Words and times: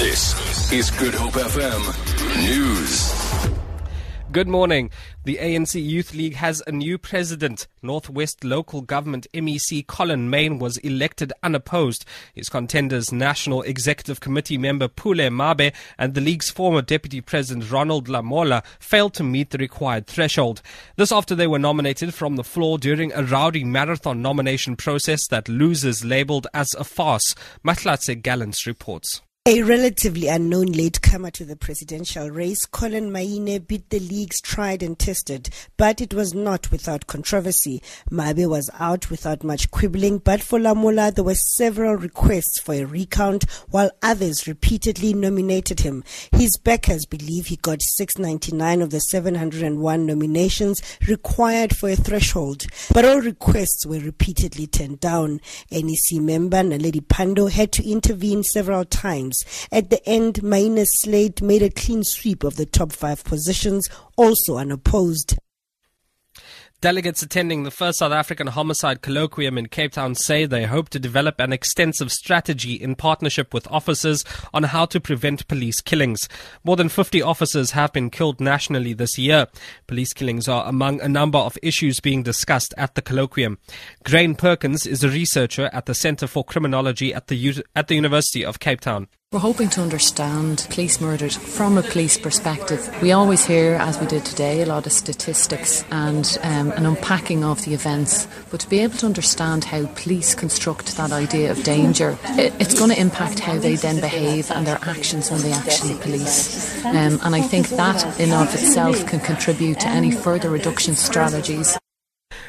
This 0.00 0.72
is 0.72 0.90
Good 0.92 1.12
Hope 1.12 1.34
FM 1.34 2.38
News. 2.38 3.12
Good 4.32 4.48
morning. 4.48 4.90
The 5.24 5.36
ANC 5.36 5.74
Youth 5.74 6.14
League 6.14 6.36
has 6.36 6.62
a 6.66 6.72
new 6.72 6.96
president. 6.96 7.68
Northwest 7.82 8.42
Local 8.42 8.80
Government 8.80 9.26
MEC 9.34 9.84
Collen 9.84 10.30
Maine 10.30 10.58
was 10.58 10.78
elected 10.78 11.34
unopposed. 11.42 12.06
His 12.32 12.48
contenders, 12.48 13.12
National 13.12 13.60
Executive 13.60 14.20
Committee 14.20 14.56
member 14.56 14.88
Pule 14.88 15.28
Mabe 15.28 15.74
and 15.98 16.14
the 16.14 16.22
league's 16.22 16.48
former 16.48 16.80
deputy 16.80 17.20
president 17.20 17.70
Ronald 17.70 18.08
Lamola 18.08 18.64
failed 18.78 19.12
to 19.14 19.22
meet 19.22 19.50
the 19.50 19.58
required 19.58 20.06
threshold. 20.06 20.62
This 20.96 21.12
after 21.12 21.34
they 21.34 21.46
were 21.46 21.58
nominated 21.58 22.14
from 22.14 22.36
the 22.36 22.44
floor 22.44 22.78
during 22.78 23.12
a 23.12 23.22
rowdy 23.22 23.64
marathon 23.64 24.22
nomination 24.22 24.76
process 24.76 25.26
that 25.26 25.46
losers 25.46 26.06
labeled 26.06 26.46
as 26.54 26.72
a 26.78 26.84
farce. 26.84 27.34
Matlatse 27.62 28.22
Gallants 28.22 28.66
reports. 28.66 29.20
A 29.48 29.62
relatively 29.62 30.28
unknown 30.28 30.66
latecomer 30.66 31.30
to 31.30 31.46
the 31.46 31.56
presidential 31.56 32.28
race, 32.28 32.66
Collen 32.66 33.10
Maine 33.10 33.58
beat 33.60 33.88
the 33.88 33.98
league's 33.98 34.38
tried 34.42 34.82
and 34.82 34.98
tested, 34.98 35.48
but 35.78 36.02
it 36.02 36.12
was 36.12 36.34
not 36.34 36.70
without 36.70 37.06
controversy. 37.06 37.82
Mabe 38.10 38.46
was 38.46 38.68
out 38.78 39.08
without 39.08 39.42
much 39.42 39.70
quibbling, 39.70 40.18
but 40.18 40.42
for 40.42 40.58
Lamola 40.58 41.14
there 41.14 41.24
were 41.24 41.34
several 41.34 41.94
requests 41.94 42.60
for 42.60 42.74
a 42.74 42.84
recount, 42.84 43.50
while 43.70 43.90
others 44.02 44.46
repeatedly 44.46 45.14
nominated 45.14 45.80
him. 45.80 46.04
His 46.32 46.58
backers 46.58 47.06
believe 47.06 47.46
he 47.46 47.56
got 47.56 47.80
699 47.80 48.82
of 48.82 48.90
the 48.90 49.00
701 49.00 50.04
nominations 50.04 50.82
required 51.08 51.74
for 51.74 51.88
a 51.88 51.96
threshold, 51.96 52.66
but 52.92 53.06
all 53.06 53.22
requests 53.22 53.86
were 53.86 54.00
repeatedly 54.00 54.66
turned 54.66 55.00
down. 55.00 55.40
NEC 55.72 56.20
member 56.20 56.58
Naledi 56.58 57.00
Pandor 57.00 57.50
had 57.50 57.72
to 57.72 57.90
intervene 57.90 58.42
several 58.42 58.84
times 58.84 59.29
at 59.70 59.90
the 59.90 60.06
end, 60.08 60.42
Maine's 60.42 60.90
Slade 61.00 61.42
made 61.42 61.62
a 61.62 61.70
clean 61.70 62.04
sweep 62.04 62.44
of 62.44 62.56
the 62.56 62.66
top 62.66 62.92
five 62.92 63.24
positions, 63.24 63.88
also 64.16 64.56
unopposed. 64.56 65.36
Delegates 66.80 67.22
attending 67.22 67.64
the 67.64 67.70
first 67.70 67.98
South 67.98 68.12
African 68.12 68.46
Homicide 68.46 69.02
Colloquium 69.02 69.58
in 69.58 69.66
Cape 69.66 69.92
Town 69.92 70.14
say 70.14 70.46
they 70.46 70.64
hope 70.64 70.88
to 70.88 70.98
develop 70.98 71.38
an 71.38 71.52
extensive 71.52 72.10
strategy 72.10 72.72
in 72.72 72.94
partnership 72.94 73.52
with 73.52 73.70
officers 73.70 74.24
on 74.54 74.62
how 74.62 74.86
to 74.86 74.98
prevent 74.98 75.46
police 75.46 75.82
killings. 75.82 76.26
More 76.64 76.76
than 76.76 76.88
50 76.88 77.20
officers 77.20 77.72
have 77.72 77.92
been 77.92 78.08
killed 78.08 78.40
nationally 78.40 78.94
this 78.94 79.18
year. 79.18 79.48
Police 79.88 80.14
killings 80.14 80.48
are 80.48 80.66
among 80.66 81.02
a 81.02 81.08
number 81.08 81.38
of 81.38 81.58
issues 81.62 82.00
being 82.00 82.22
discussed 82.22 82.72
at 82.78 82.94
the 82.94 83.02
colloquium. 83.02 83.58
Grain 84.02 84.34
Perkins 84.34 84.86
is 84.86 85.04
a 85.04 85.10
researcher 85.10 85.68
at 85.74 85.84
the 85.84 85.94
Centre 85.94 86.26
for 86.26 86.44
Criminology 86.44 87.12
at 87.12 87.26
the, 87.26 87.36
U- 87.36 87.62
at 87.76 87.88
the 87.88 87.94
University 87.94 88.42
of 88.42 88.58
Cape 88.58 88.80
Town. 88.80 89.08
We're 89.32 89.38
hoping 89.38 89.68
to 89.70 89.80
understand 89.80 90.66
police 90.70 91.00
murders 91.00 91.36
from 91.36 91.78
a 91.78 91.84
police 91.84 92.18
perspective. 92.18 92.90
We 93.00 93.12
always 93.12 93.46
hear, 93.46 93.76
as 93.76 93.96
we 94.00 94.08
did 94.08 94.24
today, 94.24 94.60
a 94.62 94.66
lot 94.66 94.86
of 94.86 94.92
statistics 94.92 95.84
and 95.92 96.36
um, 96.42 96.72
an 96.72 96.84
unpacking 96.84 97.44
of 97.44 97.64
the 97.64 97.72
events. 97.72 98.26
But 98.50 98.58
to 98.62 98.68
be 98.68 98.80
able 98.80 98.96
to 98.96 99.06
understand 99.06 99.62
how 99.62 99.86
police 99.94 100.34
construct 100.34 100.96
that 100.96 101.12
idea 101.12 101.52
of 101.52 101.62
danger, 101.62 102.18
it, 102.30 102.52
it's 102.58 102.76
going 102.76 102.90
to 102.90 103.00
impact 103.00 103.38
how 103.38 103.56
they 103.56 103.76
then 103.76 104.00
behave 104.00 104.50
and 104.50 104.66
their 104.66 104.80
actions 104.82 105.30
when 105.30 105.42
they 105.42 105.52
actually 105.52 105.94
police. 106.00 106.84
Um, 106.84 107.20
and 107.22 107.36
I 107.36 107.40
think 107.40 107.68
that 107.68 108.18
in 108.18 108.32
of 108.32 108.52
itself 108.52 109.06
can 109.06 109.20
contribute 109.20 109.78
to 109.78 109.86
any 109.86 110.10
further 110.10 110.50
reduction 110.50 110.96
strategies. 110.96 111.78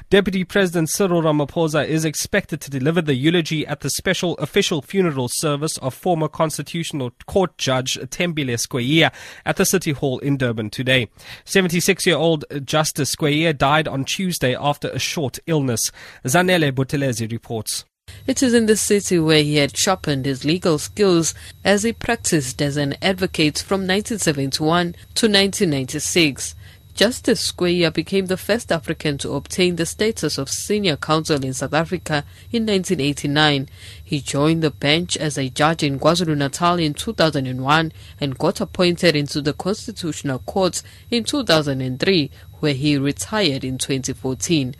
Deputy 0.10 0.44
President 0.44 0.90
Cyril 0.90 1.22
Ramaphosa 1.22 1.88
is 1.88 2.04
expected 2.04 2.60
to 2.62 2.70
deliver 2.70 3.02
the 3.02 3.14
eulogy 3.14 3.66
at 3.66 3.82
the 3.82 3.90
special 3.90 4.36
official 4.38 4.82
funeral 4.82 5.30
service 5.32 5.78
of 5.78 5.94
former 5.94 6.28
Constitutional 6.28 7.12
Court 7.28 7.58
Judge 7.58 7.98
Thembile 7.98 8.58
Skweyiya 8.58 9.14
at 9.46 9.56
the 9.56 9.66
City 9.66 9.92
Hall 9.92 10.20
in 10.20 10.38
Durban 10.38 10.70
today. 10.70 11.08
76-year-old 11.46 12.46
Justice 12.66 13.16
Skweyiya 13.16 13.58
died 13.58 13.88
on 13.88 14.04
Tuesday 14.04 14.56
after 14.56 14.90
a 14.90 15.00
short 15.00 15.40
illness. 15.48 15.92
Zanele 16.26 16.72
Buthelezi 16.72 17.32
reports. 17.32 17.86
It 18.28 18.44
is 18.44 18.54
in 18.54 18.66
the 18.66 18.76
city 18.76 19.20
where 19.20 19.42
he 19.42 19.58
had 19.58 19.78
sharpened 19.78 20.26
his 20.26 20.44
legal 20.44 20.78
skills 20.78 21.34
as 21.64 21.84
he 21.84 21.94
practiced 21.94 22.62
as 22.62 22.76
an 22.76 22.96
advocate 23.02 23.60
from 23.60 23.82
1971 23.82 24.94
to 25.16 25.28
1996. 25.28 26.56
Justice 27.02 27.52
Skweyiya 27.52 27.92
became 27.92 28.28
the 28.28 28.38
first 28.38 28.72
African 28.72 29.18
to 29.18 29.34
obtain 29.34 29.76
the 29.76 29.88
status 29.88 30.38
of 30.38 30.52
senior 30.52 30.96
counsel 30.96 31.44
in 31.44 31.52
South 31.52 31.74
Africa 31.74 32.24
in 32.52 32.68
1989. 32.68 33.70
He 34.04 34.22
joined 34.22 34.62
the 34.62 34.70
bench 34.70 35.18
as 35.18 35.36
a 35.36 35.50
judge 35.50 35.82
in 35.82 36.00
KwaZulu-Natal 36.00 36.78
in 36.78 36.94
2001 36.94 37.92
and 38.20 38.38
got 38.38 38.62
appointed 38.62 39.16
into 39.16 39.42
the 39.42 39.54
Constitutional 39.54 40.38
Court 40.46 40.84
in 41.10 41.24
2003, 41.24 42.30
where 42.60 42.76
he 42.76 43.00
retired 43.00 43.64
in 43.64 43.80
2014. 43.80 44.76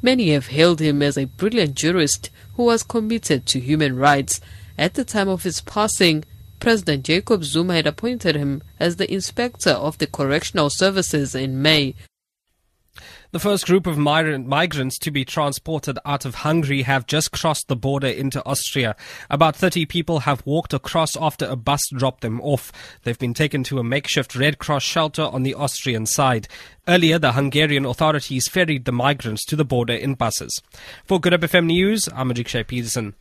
Many 0.00 0.30
have 0.30 0.46
hailed 0.46 0.78
him 0.78 1.02
as 1.02 1.18
a 1.18 1.24
brilliant 1.24 1.74
jurist 1.74 2.30
who 2.54 2.66
was 2.66 2.84
committed 2.84 3.46
to 3.46 3.58
human 3.58 3.96
rights. 3.96 4.40
At 4.78 4.94
the 4.94 5.04
time 5.04 5.28
of 5.28 5.42
his 5.42 5.60
passing, 5.60 6.24
President 6.64 7.04
Jacob 7.04 7.44
Zuma 7.44 7.74
had 7.74 7.86
appointed 7.86 8.36
him 8.36 8.62
as 8.80 8.96
the 8.96 9.12
inspector 9.12 9.68
of 9.68 9.98
the 9.98 10.06
correctional 10.06 10.70
services 10.70 11.34
in 11.34 11.60
May. 11.60 11.94
The 13.32 13.38
first 13.38 13.66
group 13.66 13.86
of 13.86 13.98
migrants 13.98 14.98
to 15.00 15.10
be 15.10 15.26
transported 15.26 15.98
out 16.06 16.24
of 16.24 16.36
Hungary 16.36 16.80
have 16.80 17.06
just 17.06 17.32
crossed 17.32 17.68
the 17.68 17.76
border 17.76 18.06
into 18.06 18.42
Austria. 18.46 18.96
About 19.28 19.54
30 19.54 19.84
people 19.84 20.20
have 20.20 20.46
walked 20.46 20.72
across 20.72 21.14
after 21.18 21.44
a 21.44 21.54
bus 21.54 21.82
dropped 21.94 22.22
them 22.22 22.40
off. 22.40 22.72
They've 23.02 23.18
been 23.18 23.34
taken 23.34 23.62
to 23.64 23.78
a 23.78 23.84
makeshift 23.84 24.34
Red 24.34 24.58
Cross 24.58 24.84
shelter 24.84 25.24
on 25.24 25.42
the 25.42 25.52
Austrian 25.52 26.06
side. 26.06 26.48
Earlier, 26.88 27.18
the 27.18 27.32
Hungarian 27.32 27.84
authorities 27.84 28.48
ferried 28.48 28.86
the 28.86 28.92
migrants 28.92 29.44
to 29.46 29.56
the 29.56 29.66
border 29.66 29.92
in 29.92 30.14
buses. 30.14 30.62
For 31.04 31.20
Good 31.20 31.34
Hope 31.34 31.42
FM 31.42 31.66
News, 31.66 32.08
I'm 32.14 32.30
Ajik 32.30 32.66
Peterson. 32.68 33.16